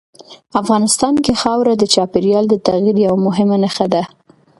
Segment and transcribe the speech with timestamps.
[0.61, 4.03] افغانستان کې خاوره د چاپېریال د تغیر یوه مهمه نښه ده.